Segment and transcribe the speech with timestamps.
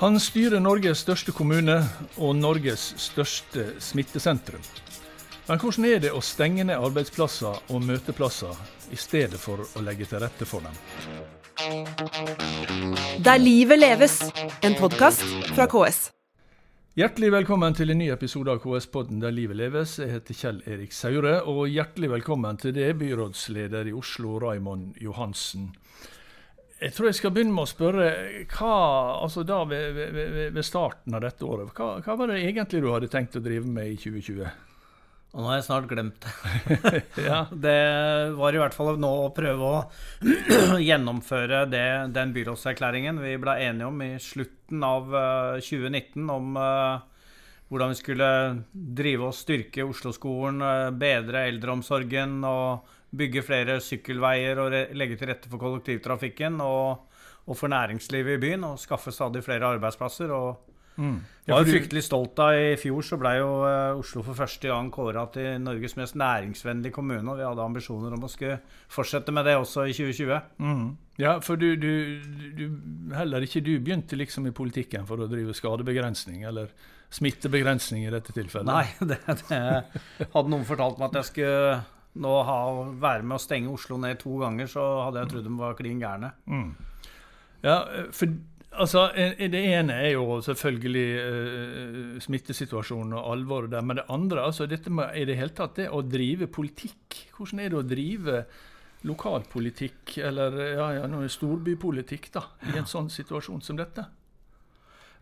[0.00, 1.74] Han styrer Norges største kommune
[2.16, 4.62] og Norges største smittesentrum.
[5.44, 8.62] Men hvordan er det å stenge ned arbeidsplasser og møteplasser
[8.96, 10.78] i stedet for å legge til rette for dem?
[13.20, 14.16] Der livet leves,
[14.64, 16.00] en podkast fra KS.
[16.96, 19.98] Hjertelig velkommen til en ny episode av KS-podden Der livet leves.
[20.00, 25.74] Jeg heter Kjell Erik Saure, og hjertelig velkommen til det, byrådsleder i Oslo, Raymond Johansen.
[26.80, 28.06] Jeg tror jeg skal begynne med å spørre
[28.54, 28.74] hva,
[29.20, 32.88] altså da ved, ved, ved starten av dette året, hva, hva, var det egentlig du
[32.88, 34.46] hadde tenkt å drive med i 2020?
[35.30, 37.02] Og nå har jeg snart glemt det.
[37.28, 37.42] ja.
[37.52, 37.76] Det
[38.38, 39.82] var i hvert fall nå å prøve å
[40.88, 45.12] gjennomføre det, den byrådserklæringen vi ble enige om i slutten av
[45.60, 47.26] 2019 eh, om uh,
[47.70, 48.30] hvordan vi skulle
[48.72, 55.50] drive og styrke Oslo-skolen, uh, bedre eldreomsorgen og bygge flere sykkelveier og legge til rette
[55.50, 57.06] for kollektivtrafikken og,
[57.46, 58.66] og, for næringslivet i byen.
[58.70, 60.30] Og skaffe stadig flere arbeidsplasser.
[60.30, 60.60] og
[60.96, 61.18] mm.
[61.46, 64.92] Jeg var fryktelig stolt av I fjor så ble jo uh, Oslo for første gang
[64.94, 67.26] kåra til Norges mest næringsvennlige kommune.
[67.26, 70.40] Og vi hadde ambisjoner om å skulle fortsette med det også i 2020.
[70.62, 70.88] Mm.
[71.20, 72.22] Ja, for du, du,
[72.56, 72.64] du,
[73.12, 76.70] heller ikke du begynte liksom i politikken for å drive skadebegrensning, eller
[77.12, 78.70] smittebegrensning i dette tilfellet?
[78.70, 79.18] Nei, det,
[79.50, 81.80] det hadde noen fortalt meg at jeg skulle
[82.18, 85.58] nå å være med å stenge Oslo ned to ganger, så hadde jeg trodd de
[85.60, 86.32] var klin gærne.
[86.50, 86.70] Mm.
[87.62, 87.76] Ja,
[88.16, 88.32] for
[88.70, 93.84] altså, Det ene er jo selvfølgelig uh, smittesituasjonen og alvoret der.
[93.86, 97.20] Men det andre, altså dette med i det hele tatt det å drive politikk.
[97.36, 98.42] Hvordan er det å drive
[99.08, 104.04] lokalpolitikk, eller ja, ja, storbypolitikk, da, i en sånn situasjon som dette?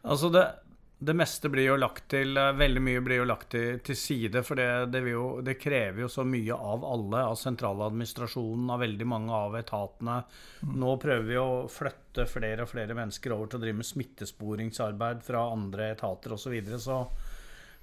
[0.09, 0.47] Altså det,
[0.99, 4.43] det meste blir jo lagt til eh, Veldig mye blir jo lagt til, til side,
[4.47, 9.07] for det, det, jo, det, krever jo så mye av alle, av sentraladministrasjonen, av veldig
[9.07, 10.19] mange av etatene.
[10.67, 10.75] Mm.
[10.83, 15.23] Nå prøver vi å flytte flere og flere mennesker over til å drive med smittesporingsarbeid
[15.27, 16.49] fra andre etater osv.
[16.49, 17.03] Så, videre, så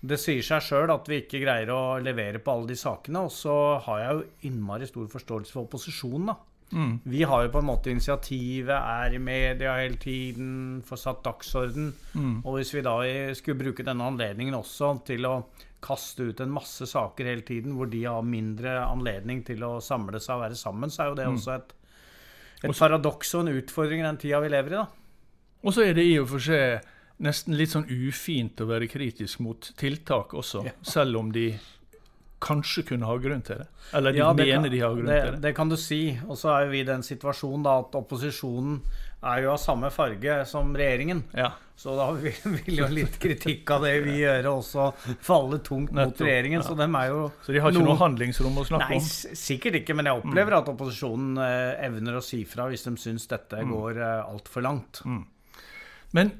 [0.06, 3.24] det sier seg sjøl at vi ikke greier å levere på alle de sakene.
[3.30, 6.38] Og så har jeg jo innmari stor forståelse for opposisjonen, da.
[6.72, 7.00] Mm.
[7.04, 11.94] Vi har jo på en måte initiativet, er i media hele tiden, får satt dagsorden.
[12.14, 12.42] Mm.
[12.44, 12.96] Og hvis vi da
[13.38, 15.36] skulle bruke denne anledningen også til å
[15.86, 20.20] kaste ut en masse saker hele tiden, hvor de har mindre anledning til å samle
[20.24, 21.38] seg og være sammen, så er jo det mm.
[21.38, 21.76] også et,
[22.64, 24.82] et også, paradoks og en utfordring i den tida vi lever i.
[24.82, 24.88] da.
[25.66, 26.92] Og så er det i og for seg
[27.26, 30.74] nesten litt sånn ufint å være kritisk mot tiltak også, ja.
[30.84, 31.48] selv om de
[32.44, 33.68] kanskje kunne ha grunn til det?
[33.96, 35.42] Eller de ja, mener kan, de har grunn det, til det?
[35.46, 36.02] Det kan du si.
[36.28, 38.80] Og så er vi i den situasjonen da, at opposisjonen
[39.26, 41.24] er jo av samme farge som regjeringen.
[41.34, 41.52] Ja.
[41.76, 44.90] Så da vil jo litt kritikk av det vi gjør, også
[45.24, 46.62] falle tungt mot Nettopp, regjeringen.
[46.62, 46.68] Ja.
[46.68, 49.10] Så, de er jo så de har ikke noe, noe handlingsrom å snakke nei, om?
[49.10, 49.98] Nei, sikkert ikke.
[49.98, 50.60] Men jeg opplever mm.
[50.60, 53.76] at opposisjonen eh, evner å si fra hvis de syns dette mm.
[53.76, 55.04] går eh, altfor langt.
[55.08, 55.24] Mm.
[56.16, 56.34] Men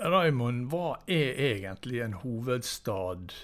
[0.00, 3.34] Raymond, hva er egentlig en hovedstad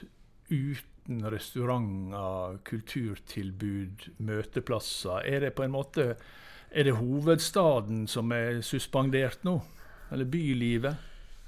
[0.48, 5.22] uten uten restauranter, kulturtilbud, møteplasser?
[5.24, 6.16] Er det på en måte
[6.70, 9.60] er det hovedstaden som er suspendert nå?
[10.12, 10.96] Eller bylivet?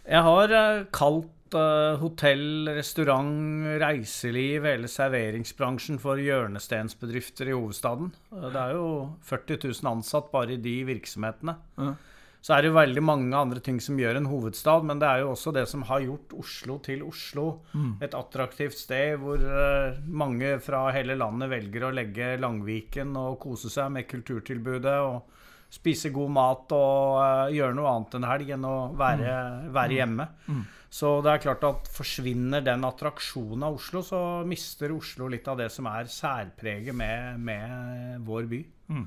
[0.08, 8.14] Jeg har eh, kalt uh, hotell, restaurant, reiseliv, hele serveringsbransjen for hjørnestensbedrifter i hovedstaden.
[8.30, 8.86] Det er jo
[9.26, 11.58] 40 000 ansatt bare i de virksomhetene.
[11.76, 11.92] Ja.
[12.40, 15.24] Så er det jo veldig mange andre ting som gjør en hovedstad, men det er
[15.24, 17.48] jo også det som har gjort Oslo til Oslo.
[17.74, 17.90] Mm.
[18.06, 23.72] Et attraktivt sted hvor uh, mange fra hele landet velger å legge Langviken og kose
[23.74, 24.96] seg med kulturtilbudet.
[25.02, 25.34] og
[25.68, 29.72] Spise god mat og uh, gjøre noe annet enn helg enn å være, mm.
[29.74, 29.98] være mm.
[29.98, 30.28] hjemme.
[30.46, 30.62] Mm.
[30.88, 35.58] Så det er klart at forsvinner den attraksjonen av Oslo, så mister Oslo litt av
[35.60, 38.62] det som er særpreget med, med vår by.
[38.94, 39.04] Mm.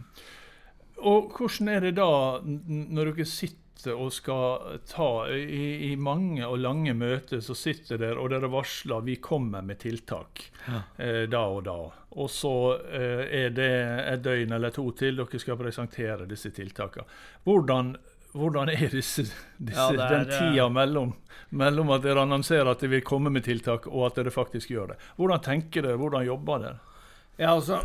[1.01, 6.59] Og hvordan er det da, når dere sitter og skal ta i, i mange og
[6.61, 10.83] lange møter, så sitter dere og dere varsler vi kommer med tiltak ja.
[11.01, 11.77] eh, da og da.
[12.21, 12.53] Og så
[12.91, 13.71] eh, er det
[14.11, 17.07] et døgn eller to til dere skal presentere disse tiltakene.
[17.47, 17.95] Hvordan,
[18.35, 19.25] hvordan er, disse,
[19.57, 21.15] disse, ja, er, den tida eh, mellom,
[21.49, 24.93] mellom, at dere annonserer at dere vil komme med tiltak, og at dere faktisk gjør
[24.93, 25.01] det?
[25.17, 26.90] Hvordan tenker dere, hvordan jobber dere?
[27.39, 27.81] Ja, altså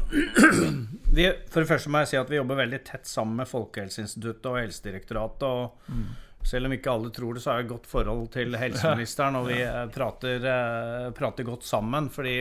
[1.17, 4.49] vi, For det første må jeg si at vi jobber veldig tett sammen med Folkehelseinstituttet
[4.51, 5.47] og Helsedirektoratet.
[5.47, 6.07] og mm.
[6.47, 9.49] Selv om ikke alle tror det, så har jeg et godt forhold til helseministeren, og
[9.51, 12.11] vi eh, prater, eh, prater, godt sammen.
[12.13, 12.37] Fordi,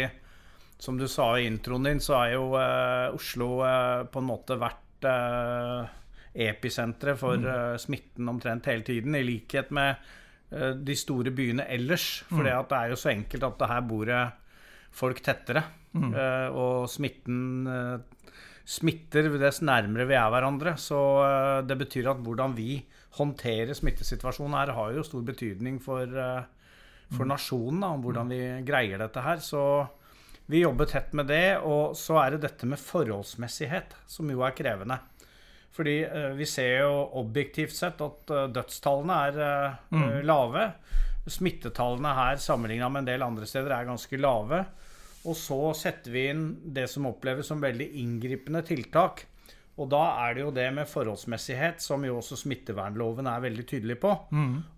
[0.78, 4.60] som du sa i introen din, så er jo eh, Oslo eh, på en måte
[4.62, 5.96] vært eh,
[6.46, 10.12] episenteret for uh, smitten omtrent hele tiden, i likhet med
[10.84, 12.26] de store byene ellers.
[12.28, 12.50] For mm.
[12.68, 14.12] det er jo så enkelt at det her bor
[15.00, 15.64] folk tettere.
[15.96, 16.12] Mm.
[16.12, 18.26] Uh, og smitten uh,
[18.66, 20.74] smitter dess nærmere vi er hverandre.
[20.82, 22.80] Så eh, det betyr at hvordan vi
[23.20, 26.48] håndterer smittesituasjonen her, har jo stor betydning for, eh,
[27.14, 29.38] for nasjonen, da, om hvordan vi greier dette her.
[29.38, 29.62] Så
[30.50, 31.60] vi jobber tett med det.
[31.62, 34.98] Og så er det dette med forholdsmessighet, som jo er krevende.
[35.76, 40.26] Fordi eh, vi ser jo objektivt sett at eh, dødstallene er eh, Mm.
[40.26, 40.72] lave.
[41.30, 44.66] Smittetallene her sammenligna med en del andre steder er ganske lave.
[45.26, 46.44] Og så setter vi inn
[46.76, 49.26] det som oppleves som veldig inngripende tiltak.
[49.76, 53.98] Og da er det jo det med forholdsmessighet, som jo også smittevernloven er veldig tydelig
[54.00, 54.14] på,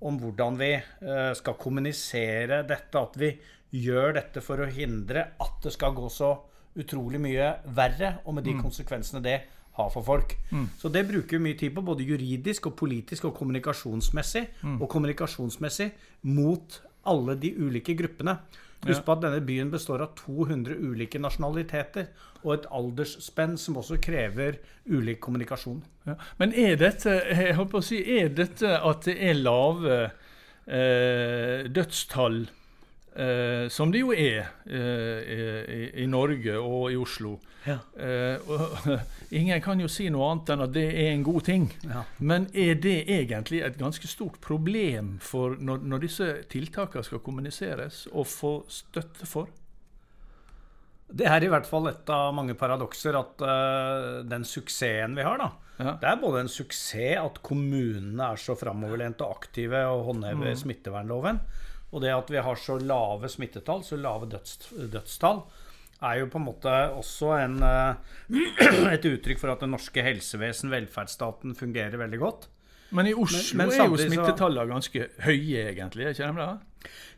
[0.02, 3.30] om hvordan vi eh, skal kommunisere dette, at vi
[3.78, 6.32] gjør dette for å hindre at det skal gå så
[6.78, 9.38] utrolig mye verre, og med de konsekvensene det
[9.78, 10.34] har for folk.
[10.82, 14.48] Så det bruker vi mye tid på, både juridisk og politisk og kommunikasjonsmessig.
[14.82, 15.92] Og kommunikasjonsmessig
[16.24, 18.40] mot alle de ulike gruppene.
[18.86, 22.12] Husk på at denne byen består av 200 ulike nasjonaliteter
[22.44, 25.82] og et aldersspenn som også krever ulik kommunikasjon.
[26.08, 26.16] Ja.
[26.40, 27.18] Men er dette
[27.84, 32.46] si, er dette at det er lave eh, dødstall,
[33.18, 37.38] eh, som det jo er eh, i, i Norge og i Oslo
[37.68, 37.80] Ja.
[38.00, 38.78] eh, og,
[39.38, 41.66] Ingen kan jo si noe annet enn at det er en god ting.
[41.84, 42.06] Ja.
[42.24, 48.06] Men er det egentlig et ganske stort problem for når, når disse tiltakene skal kommuniseres,
[48.16, 49.50] å få støtte for?
[51.08, 55.38] Det er i hvert fall et av mange paradokser at uh, den suksessen vi har,
[55.40, 55.52] da.
[55.80, 55.94] Ja.
[56.02, 60.60] Det er både en suksess at kommunene er så framoverlente og aktive og håndhever Mm.
[60.64, 61.40] smittevernloven,
[61.92, 65.42] og det at vi har så lave smittetall, så lave døds, dødstall,
[66.04, 70.74] er jo på en måte også en, eh, et uttrykk for at det norske helsevesen,
[70.74, 72.50] velferdsstaten, fungerer veldig godt.
[72.92, 76.08] Men i Oslo Men- men er jo smittetallene ganske høye, egentlig.
[76.14, 76.60] ikke de det?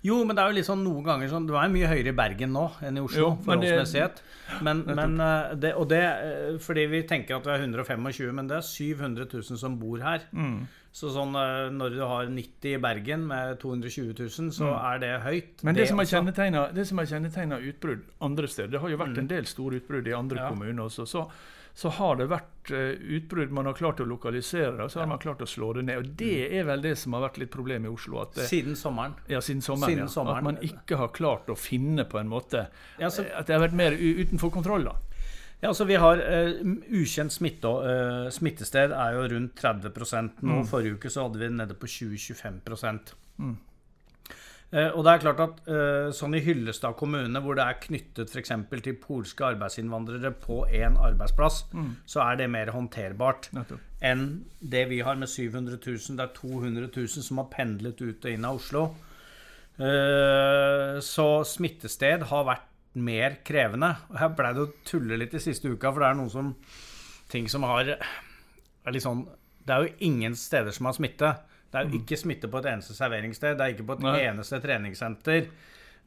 [0.01, 2.15] Jo, men det er jo litt sånn noen ganger sånn Det er mye høyere i
[2.15, 4.21] Bergen nå enn i Oslo, forholdsmessighet.
[4.63, 8.47] Men, men eh, det, og det eh, fordi vi tenker at vi er 125, men
[8.47, 10.21] det er 700 000 som bor her.
[10.33, 10.63] Mm.
[10.91, 15.11] Så sånn eh, når du har 90 i Bergen med 220 000, så er det
[15.21, 15.51] høyt.
[15.59, 15.63] Mm.
[15.67, 19.45] Men det, det som har kjennetegna utbrudd andre steder Det har jo vært en del
[19.45, 20.43] store utbrudd i andre Mm.
[20.45, 20.49] Ja.
[20.49, 21.05] kommuner også.
[21.05, 21.27] Så,
[21.73, 25.21] så har det vært eh, utbrudd man har klart å lokalisere, og så har man
[25.21, 26.01] klart å slå det ned.
[26.01, 28.25] Og Det er vel det som har vært litt problemet i Oslo.
[28.35, 29.15] Det, Siden sommeren.
[29.31, 30.13] ja, siden sommeren, Siden ja.
[30.13, 30.41] sommeren.
[30.41, 32.67] At man ikke har klart å finne på en måte
[32.99, 34.83] Ja, så- At det har vært mer utenfor kontroll.
[34.83, 34.95] da.
[35.61, 36.51] Ja, altså Vi har uh,
[36.95, 39.91] ukjent smitte, uh, smittested er jo rundt 30
[40.41, 40.67] Nå mm.
[40.67, 42.61] Forrige uke så hadde vi det nede på 20-25
[43.39, 43.55] Eh,
[44.93, 48.51] og det er klart at eh, sånn i Hyllestad kommune, hvor det er knyttet f.eks.
[48.85, 51.63] til polske arbeidsinnvandrere på én arbeidsplass,
[52.05, 53.49] så er det mer håndterbart
[54.05, 56.17] enn det vi har med 700 000.
[56.19, 58.83] Det er 200 000 som har pendlet ut og inn av Oslo.
[59.79, 62.65] Eh, Så smittested har vært
[62.99, 63.95] mer krevende.
[64.09, 66.55] Og Her blei det å tulle litt i siste uka, for det er noen som
[67.29, 69.25] ting som har er litt sånn,
[69.65, 71.35] Det er jo ingen steder som har smitte.
[71.69, 73.57] Det er jo ikke smitte på et eneste serveringssted.
[73.59, 74.15] Det er ikke på et Nei.
[74.31, 75.49] eneste treningssenter.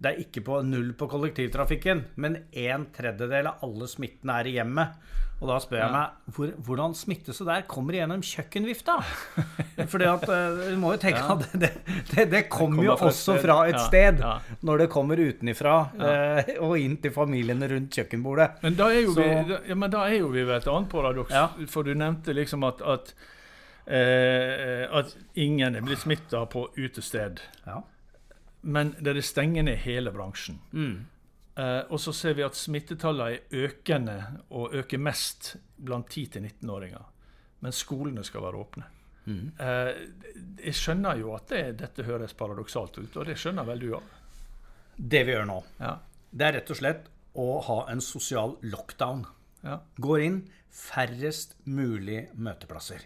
[0.02, 2.04] Det er ikke på null på kollektivtrafikken.
[2.18, 4.96] Men en tredjedel av alle smittene er i hjemmet.
[5.42, 8.94] Og da spør jeg meg hvor, hvordan smitte så der kommer gjennom kjøkkenvifta?
[9.90, 11.34] Fordi at eh, Du må jo tenke Ja.
[11.34, 11.70] at det,
[12.12, 14.36] det, det kommer jo fra også fra et Ja, sted ja.
[14.62, 18.62] når det kommer utenifra eh, og inn til familiene rundt kjøkkenbordet.
[18.62, 21.34] Men da er jo, vi, Så- da, da er jo vi ved et annet paradoks.
[21.34, 21.48] Ja.
[21.74, 23.14] For du nevnte liksom at, at,
[23.92, 27.40] eh, at ingen er blitt smitta på utested.
[27.66, 27.82] Ja.
[28.62, 30.60] Men dere stenger ned hele bransjen.
[30.72, 31.06] Mm.
[31.58, 34.16] Eh, og så ser vi at smittetallene er økende,
[34.50, 37.04] og øker mest blant 10-19-åringer.
[37.62, 38.86] Men skolene skal være åpne.
[39.26, 39.42] Mm.
[39.60, 39.90] Eh,
[40.64, 44.16] jeg skjønner jo at det, dette høres paradoksalt ut, og det skjønner vel du òg?
[44.96, 45.96] Det vi gjør nå, Ja.
[46.30, 47.06] det er rett og slett
[47.38, 49.24] å ha en sosial lockdown.
[49.64, 49.78] Ja.
[50.02, 50.40] Går inn
[50.72, 53.04] færrest mulig møteplasser.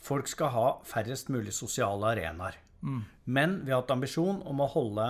[0.00, 2.56] Folk skal ha færrest mulig sosiale arenaer.
[3.26, 5.06] Men vi har hatt ambisjon om å holde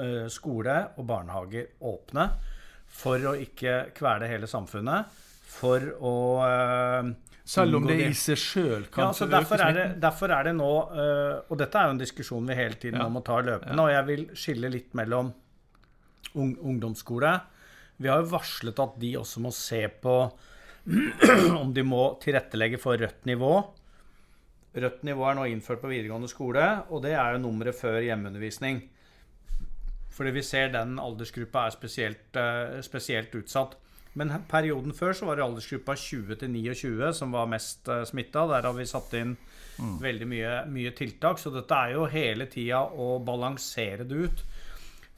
[0.00, 2.30] eh, skole og barnehager åpne
[2.88, 5.10] for å ikke kvele hele samfunnet.
[5.54, 6.14] For å
[6.46, 7.10] eh,
[7.44, 10.48] Selv om det de- i seg sjøl kan ja, så derfor er, det, derfor er
[10.48, 13.08] det nå eh, Og dette er jo en diskusjon vi hele tiden Ja.
[13.12, 13.76] må ta løpende.
[13.84, 15.28] Og jeg vil skille litt mellom
[16.34, 17.34] ung, ungdomsskole
[18.00, 20.16] Vi har jo varslet at de også må se på
[21.60, 23.52] om de må tilrettelegge for rødt nivå.
[24.74, 28.82] Rødt nivå er nå innført på videregående skole, og det er jo nummeret før hjemmeundervisning.
[30.14, 33.76] Fordi vi ser den aldersgruppa er spesielt, eh, spesielt utsatt.
[34.14, 38.46] Men perioden før så var det aldersgruppa 20 til 29 som var mest uh, smitta.
[38.46, 39.34] Der har vi satt inn
[39.78, 41.40] veldig mye, mye tiltak.
[41.42, 44.44] Så dette er jo hele tida å balansere det ut.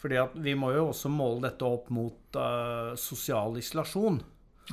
[0.01, 4.23] Fordi at vi må jo også måle dette opp mot uh, sosial isolasjon.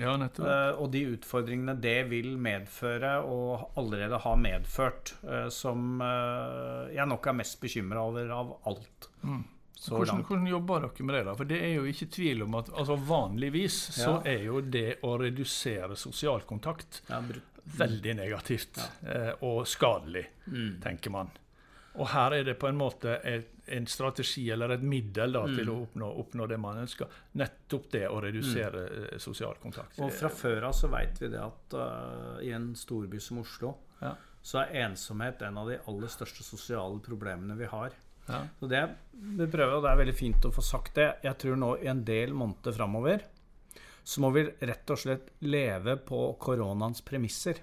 [0.02, 0.16] Ja.
[0.18, 7.06] Eh, og de utfordringene det vil medføre, og allerede har medført, uh, som uh, jeg
[7.10, 9.10] nok er mest bekymra over av alt.
[9.84, 11.24] Så Hvordan, hvordan jobber dere med det?
[11.28, 11.36] da?
[11.36, 15.18] For det er jo ikke tvil om at altså Vanligvis så er jo det å
[15.20, 17.20] redusere sosial kontakt Ja,
[17.82, 18.80] veldig negativt
[19.44, 20.80] og skadelig, Mm.
[20.84, 21.30] tenker man.
[21.96, 25.68] Og her er det på en måte et, en strategi eller et middel da, til
[25.68, 25.74] Mm.
[25.74, 27.08] å oppnå, oppnå det man ønsker.
[27.38, 29.20] Nettopp det å redusere mm.
[29.22, 30.00] sosial kontakt.
[30.02, 33.76] Og fra før av så veit vi det at uh, i en storby som Oslo,
[34.02, 34.16] Ja.
[34.42, 37.94] så er ensomhet en av de aller største sosiale problemene vi har.
[38.28, 38.42] Ja.
[38.60, 38.82] Så det
[39.14, 41.10] vi prøver, og det er veldig fint å få sagt det.
[41.24, 43.24] Jeg tror nå i en del måneder framover
[44.04, 47.62] så må vi rett og slett leve på koronaens premisser.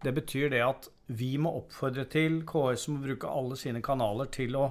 [0.00, 0.88] Det betyr det at
[1.18, 4.68] vi må oppfordre til KS må bruke alle sine kanaler til å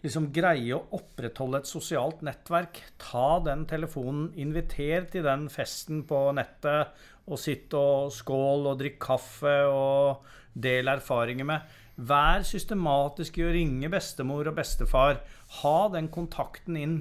[0.00, 2.80] liksom greie å opprettholde et sosialt nettverk.
[3.00, 6.94] Ta den telefonen, inviter til den festen på nettet,
[7.30, 10.24] og sitt og skål og drikk kaffe og
[10.56, 11.76] del erfaringer med.
[12.00, 15.20] Vær systematisk i å ringe bestemor og bestefar.
[15.60, 16.96] Ha den kontakten inn.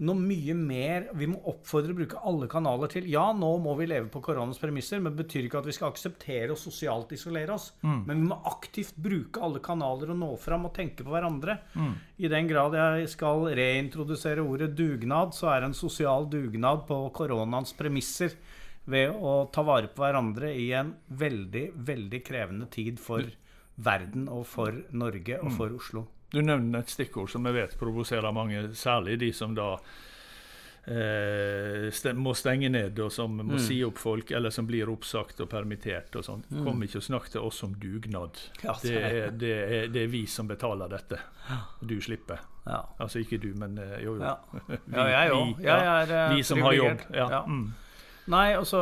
[0.00, 3.88] Noe mye mer Vi må oppfordre å bruke alle kanaler til Ja, nå må vi
[3.90, 7.52] leve på koronas premisser, men det betyr ikke at vi skal akseptere å sosialt isolere
[7.52, 7.66] oss.
[7.82, 11.58] Men vi må aktivt bruke alle kanaler og nå fram og tenke på hverandre.
[12.16, 17.02] I den grad jeg skal reintrodusere ordet dugnad, så er det en sosial dugnad på
[17.12, 18.34] koronaens premisser.
[18.90, 23.28] Ved å ta vare på hverandre i en veldig, veldig krevende tid for
[23.76, 26.06] verden og for Norge og for Oslo.
[26.30, 29.76] Du nevner et stikkord som jeg vet provoserer mange, særlig de som da
[30.86, 33.58] eh, må stenge ned, og som må Mm.
[33.58, 36.42] si opp folk, eller som blir oppsagt og permittert og sånn.
[36.64, 38.32] Kom ikke og snakk til oss om dugnad.
[38.82, 41.18] Det er, det, er, det er vi som betaler dette.
[41.84, 42.40] Du slipper.
[42.66, 42.82] Ja.
[43.00, 44.22] Altså ikke du, men eh, jo, jo.
[44.22, 44.36] Ja.
[44.68, 45.56] Vi- Ja, jeg òg.
[45.58, 46.98] vi- ja, vi som har jobb.
[47.14, 47.44] Ja.
[47.46, 47.72] Mm.
[48.30, 48.78] Nei, altså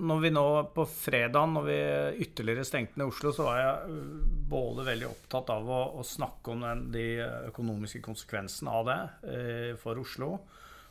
[0.00, 1.78] Når vi nå på fredag, når vi
[2.26, 6.52] ytterligere stengte ned Oslo, så var jeg øh, både veldig opptatt av å, å snakke
[6.52, 7.06] om den, de
[7.48, 8.98] økonomiske konsekvensene av det
[9.32, 10.34] eh, for Oslo.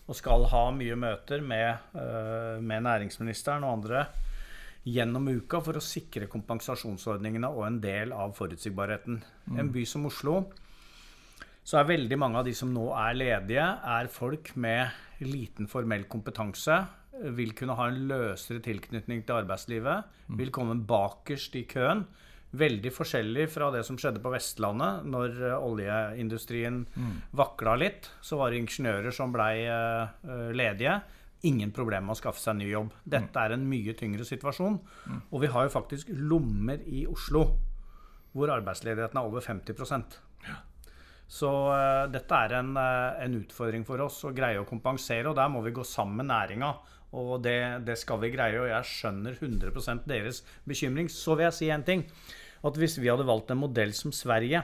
[0.09, 4.07] Og skal ha mye møter med, eh, med næringsministeren og andre
[4.89, 9.19] gjennom uka for å sikre kompensasjonsordningene og en del av forutsigbarheten.
[9.59, 10.39] En by som Oslo
[11.69, 16.07] så er veldig mange av de som nå er ledige, er folk med liten formell
[16.09, 16.79] kompetanse.
[17.35, 20.09] Vil kunne ha en løsere tilknytning til arbeidslivet.
[20.39, 22.05] Vil komme bakerst i køen.
[22.49, 26.79] Veldig forskjellig fra det som skjedde på Vestlandet når oljeindustrien oljeindustrien
[27.37, 28.09] vakla litt.
[28.25, 30.95] Så var det ingeniører som blei eh, eh, ledige.
[31.45, 32.95] Ingen problem med å skaffe seg ny jobb.
[33.03, 34.79] Dette er en mye tyngre situasjon.
[35.29, 37.45] Og vi har jo faktisk lommer i Oslo
[38.33, 40.19] hvor arbeidsledigheten er over 50%
[41.29, 45.37] så uh, dette er en, uh, en utfordring for oss å greie å kompensere, og
[45.37, 46.71] der må vi gå sammen med næringa.
[47.17, 47.55] Og det,
[47.87, 51.07] det skal vi greie, og jeg skjønner 100% deres bekymring.
[51.09, 52.03] Så vil jeg si en ting.
[52.65, 54.61] At hvis vi hadde valgt en modell som Sverige,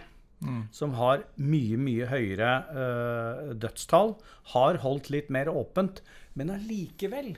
[0.75, 4.11] som har mye, mye høyere eh, dødstall,
[4.51, 6.03] har holdt litt mer åpent,
[6.37, 7.31] men allikevel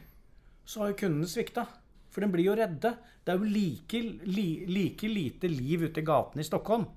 [0.67, 1.63] så har jo kundene svikta.
[2.11, 2.95] For de blir jo redde.
[3.23, 6.87] Det er jo like, li, like lite liv ute i gatene i Stockholm.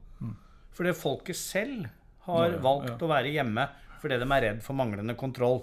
[0.74, 1.86] Fordi folket selv
[2.26, 3.68] har Ja, ja, valgt å være hjemme
[4.00, 5.62] fordi de er redd for manglende kontroll.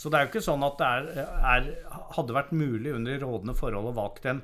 [0.00, 1.70] Så det er jo ikke sånn at det er, er,
[2.16, 4.42] hadde vært mulig under de rådende forhold å valgt en,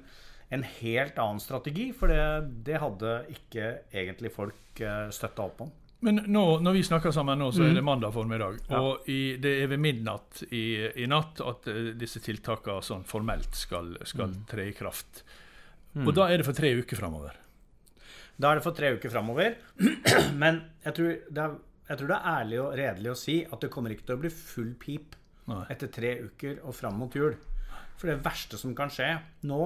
[0.52, 2.22] en helt annen strategi, for det,
[2.66, 5.72] det hadde ikke egentlig folk uh, støtta opp om.
[6.00, 8.62] Men nå, når vi snakker sammen nå, så er det mandag formiddag.
[8.70, 8.76] Mm.
[8.78, 10.62] Og i, det er ved midnatt i,
[10.96, 14.46] i natt at eh, disse tiltakene sånn formelt skal, skal Mm.
[14.48, 15.20] tre i kraft.
[16.00, 17.36] Og da er det for tre uker framover.
[18.40, 19.58] Da er det for tre uker framover.
[20.42, 21.58] Men jeg tror, det er,
[21.90, 24.22] jeg tror det er ærlig og redelig å si at det kommer ikke til å
[24.22, 25.16] bli full pip
[25.50, 25.64] Nei.
[25.74, 27.34] etter tre uker og fram mot jul.
[27.98, 29.08] For det verste som kan skje
[29.50, 29.64] nå,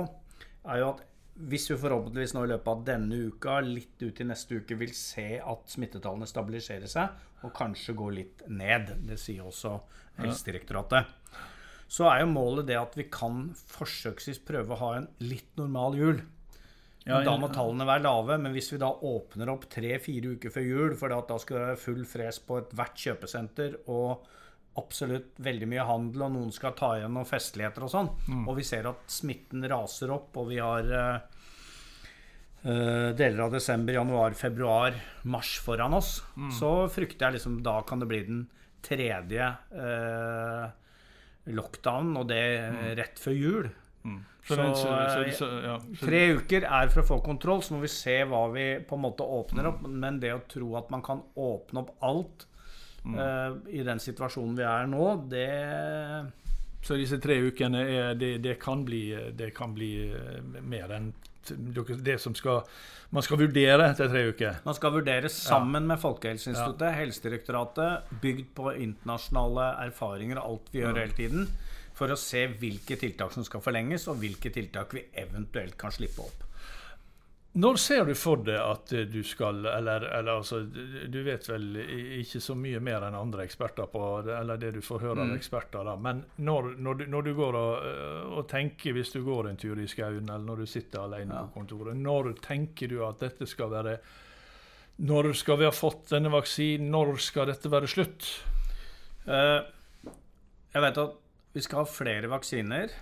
[0.64, 1.02] er jo at
[1.34, 4.94] hvis vi forhåpentligvis nå i løpet av denne uka, litt ut i neste uke, vil
[4.96, 8.94] se at smittetallene stabiliserer seg og kanskje går litt ned.
[9.04, 9.74] Det sier også
[10.22, 11.10] Helsedirektoratet.
[11.90, 15.98] Så er jo målet det at vi kan forsøksvis prøve å ha en litt normal
[15.98, 16.22] jul.
[17.04, 18.38] Ja, da må tallene være lave.
[18.40, 21.82] Men hvis vi da åpner opp tre-fire uker før jul, for da skal det være
[21.82, 24.24] full fres på ethvert kjøpesenter og
[24.80, 28.08] absolutt veldig mye handel, og noen skal ta igjen noen festligheter og sånn,
[28.48, 31.44] og vi ser at smitten raser opp, og vi har eh,
[32.66, 34.98] eh, deler av desember, januar, februar,
[35.30, 36.16] mars foran oss,
[36.58, 38.42] så frykter jeg liksom da kan det bli den
[38.84, 39.46] tredje
[39.78, 40.66] uh,
[41.54, 42.42] lockdownen, og det
[42.98, 43.70] rett før jul.
[44.44, 48.18] Så, Så, så, ja, Tre uker er for å få kontroll, så må vi se
[48.28, 49.86] hva vi på en måte åpner opp.
[49.88, 52.44] Men det å tro at man kan åpne opp alt
[53.08, 55.48] eh, i den situasjonen vi er nå, det
[56.84, 61.14] Så disse tre ukene er, det, det, kan bli, det kan bli eh, mer enn
[62.04, 62.62] det som skal,
[63.12, 64.60] man skal vurdere etter tre uker.
[64.64, 65.88] Man skal vurdere sammen ja.
[65.92, 67.00] med Folkehelseinstituttet, ja.
[67.02, 71.50] Helsedirektoratet, bygd på internasjonale erfaringer og alt vi gjør hele tiden,
[71.94, 76.24] for å se hvilke tiltak som skal forlenges, og hvilke tiltak vi eventuelt kan slippe
[76.24, 76.44] opp.
[77.54, 80.64] Når ser du for deg at du skal Eller, eller altså,
[81.06, 81.76] du vet vel
[82.18, 85.36] ikke så mye mer enn andre eksperter på eller det du får høre av mm.
[85.38, 85.94] eksperter, da.
[85.94, 87.86] Men når, når, du, når du, går og,
[88.32, 91.44] og, tenker, hvis du går en tur i skauen, eller når du sitter alene ja.
[91.46, 93.98] på kontoret, når tenker du at dette skal være
[95.06, 96.90] Når skal vi ha fått denne vaksinen?
[96.90, 98.32] Når skal dette være slutt?
[99.30, 99.62] Uh,
[100.74, 101.20] jeg vet at
[101.54, 102.92] vi skal ha flere vaksiner.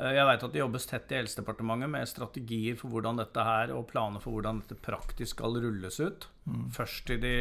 [0.00, 3.74] Eh, jeg vet at det jobbes tett i Helsedepartementet med strategier for hvordan dette her,
[3.76, 6.26] og planer for hvordan dette praktisk skal rulles ut.
[6.50, 6.64] Mm.
[6.74, 7.34] Først til de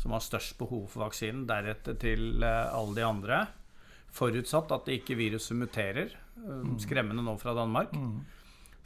[0.00, 3.40] som har størst behov for vaksinen, deretter til eh, alle de andre.
[4.14, 6.14] Forutsatt at det ikke viruset muterer.
[6.38, 6.76] Eh, mm.
[6.86, 7.96] Skremmende nå fra Danmark.
[7.96, 8.20] Mm.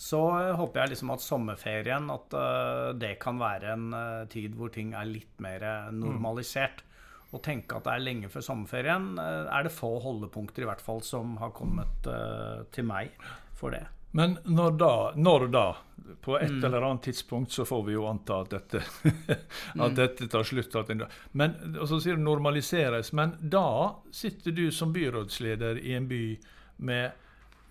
[0.00, 0.18] Så
[0.58, 2.34] håper jeg liksom at sommerferien at
[2.98, 3.84] det kan være en
[4.26, 5.62] tid hvor ting er litt mer
[5.94, 6.82] normalisert
[7.34, 10.84] å tenke at det er lenge før sommerferien, eh, er det få holdepunkter i hvert
[10.84, 13.14] fall som har kommet uh, til meg
[13.58, 13.84] for det.
[14.14, 15.66] Men når da, når da?
[16.22, 16.64] På et mm.
[16.64, 18.82] eller annet tidspunkt så får vi jo anta at dette,
[19.34, 19.94] at mm.
[19.96, 20.76] dette tar slutt.
[21.32, 23.10] Men, og så sier du normaliseres.
[23.16, 26.22] Men da sitter du som byrådsleder i en by
[26.86, 27.23] med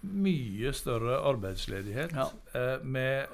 [0.03, 2.27] mye større arbeidsledighet, ja.
[2.53, 3.27] eh, med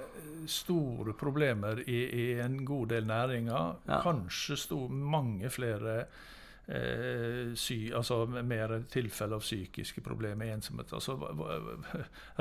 [0.49, 3.75] store problemer i, i, en god del næringer.
[3.89, 4.01] Ja.
[4.05, 5.95] Kanskje sto mange flere
[6.67, 10.93] eh, sy, altså mer tilfeller av psykiske problemer, ensomhet.
[10.93, 11.17] Altså,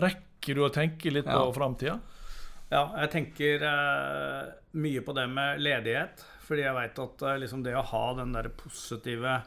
[0.04, 1.40] rekker du å tenke litt ja.
[1.40, 1.98] på framtida?
[2.68, 4.42] Ja, jeg tenker eh,
[4.76, 6.26] mye på det med ledighet.
[6.48, 9.40] Fordi jeg veit at eh, liksom det å ha den der positive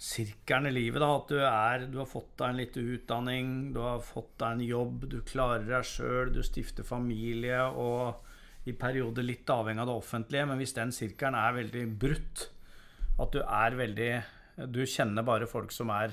[0.00, 1.00] sirkelen i livet.
[1.02, 4.56] Da, at du, er, du har fått deg en liten utdanning, du har fått deg
[4.56, 8.30] en jobb, du klarer deg sjøl, du stifter familie og
[8.64, 10.46] i perioder litt avhengig av det offentlige.
[10.50, 12.48] Men hvis den sirkelen er veldig brutt,
[13.20, 14.14] at du er veldig
[14.70, 16.12] Du kjenner bare folk som er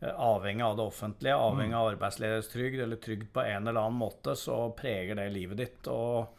[0.00, 4.32] eh, avhengig av det offentlige, avhengig av arbeidsledighetstrygd eller trygd på en eller annen måte,
[4.40, 5.90] så preger det livet ditt.
[5.92, 6.32] og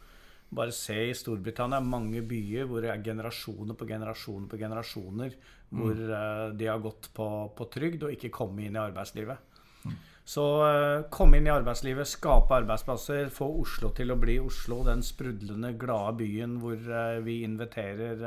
[0.48, 5.34] bare se i Storbritannia mange byer hvor det er generasjoner på generasjoner på generasjoner
[5.68, 6.12] hvor mm.
[6.12, 9.58] uh, de har gått på, på trygd og ikke kommet inn i arbeidslivet.
[9.84, 9.98] Mm.
[10.28, 14.80] Så uh, komme inn i arbeidslivet, skape arbeidsplasser, få Oslo til å bli Oslo.
[14.86, 18.24] Den sprudlende, glade byen hvor uh, vi inviterer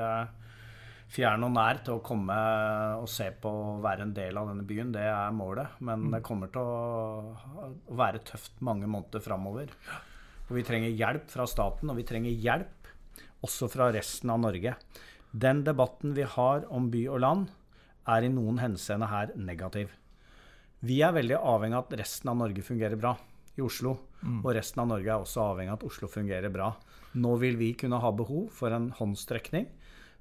[1.11, 2.37] fjern og nær til å komme
[3.01, 4.93] og se på og være en del av denne byen.
[4.93, 5.81] Det er målet.
[5.81, 6.13] Men mm.
[6.13, 9.73] det kommer til å, å være tøft mange måneder framover.
[10.51, 12.89] Og vi trenger hjelp fra staten, og vi trenger hjelp
[13.47, 14.75] også fra resten av Norge.
[15.31, 17.49] Den debatten vi har om by og land,
[18.11, 19.93] er i noen henseende her negativ.
[20.83, 23.13] Vi er veldig avhengig av at resten av Norge fungerer bra
[23.55, 23.93] i Oslo.
[24.25, 24.41] Mm.
[24.41, 26.73] Og resten av Norge er også avhengig av at Oslo fungerer bra.
[27.21, 29.69] Nå vil vi kunne ha behov for en håndstrekning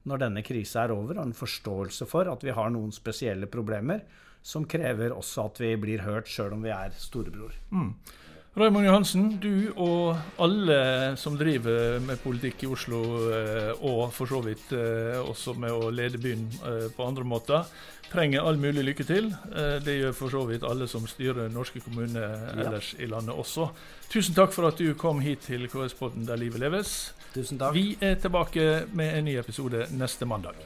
[0.09, 4.07] når denne krisa er over, og en forståelse for at vi har noen spesielle problemer
[4.41, 7.57] som krever også at vi blir hørt, sjøl om vi er storebror.
[7.75, 7.91] Mm.
[8.61, 12.99] Raymond Johansen, du og alle som driver med politikk i Oslo,
[13.33, 17.71] eh, og for så vidt eh, også med å lede byen eh, på andre måter,
[18.11, 19.29] trenger all mulig lykke til.
[19.87, 23.05] Det gjør for så vidt alle som styrer norske kommuner ellers ja.
[23.05, 23.69] i landet også.
[24.11, 27.15] Tusen takk for at du kom hit til KS-podden Der livet leves.
[27.31, 27.79] Tusen takk.
[27.79, 30.59] Vi er tilbake med en ny episode neste mandag.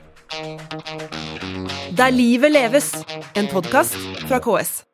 [2.00, 2.94] Der livet leves,
[3.36, 4.93] en podkast fra KS.